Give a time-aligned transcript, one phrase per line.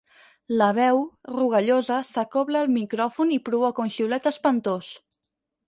[0.61, 1.01] La veu,
[1.35, 4.93] rogallosa, s'acobla al micròfon i provoca un xiulet espantós.